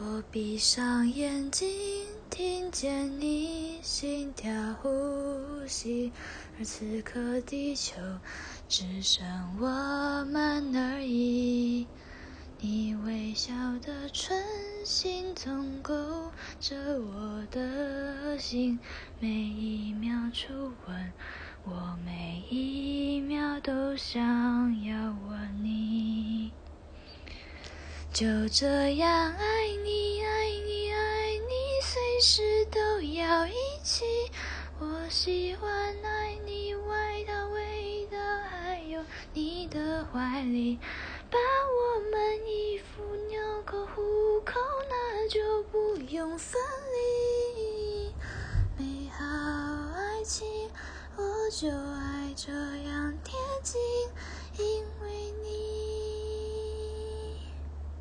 [0.00, 1.68] 我闭上眼睛，
[2.30, 6.12] 听见你心跳呼吸，
[6.56, 7.96] 而此刻地球
[8.68, 9.26] 只剩
[9.58, 9.66] 我
[10.26, 11.84] 们而已。
[12.60, 14.40] 你微笑的唇
[14.84, 16.30] 形总勾
[16.60, 18.78] 着我的心，
[19.18, 21.12] 每一秒初吻，
[21.64, 24.20] 我每一秒都想
[24.84, 26.52] 要吻你。
[28.18, 33.54] 就这样爱你，爱你，爱你，随时都要一
[33.84, 34.04] 起。
[34.80, 35.70] 我喜欢
[36.02, 38.18] 爱你外套、味道，
[38.50, 39.00] 还有
[39.32, 40.80] 你的怀里。
[41.30, 44.58] 把我们衣服纽扣、虎口，
[44.90, 46.60] 那就不用分
[47.56, 48.12] 离。
[48.76, 49.24] 美好
[49.94, 50.44] 爱情，
[51.14, 52.50] 我就爱这
[52.82, 53.80] 样贴近。